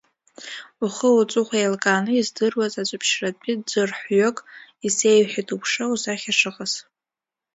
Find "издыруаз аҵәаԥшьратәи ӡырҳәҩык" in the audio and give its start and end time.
2.15-4.37